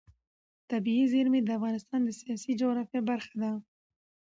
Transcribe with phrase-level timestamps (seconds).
[0.71, 3.51] طبیعي زیرمې د افغانستان د سیاسي جغرافیه برخه ده.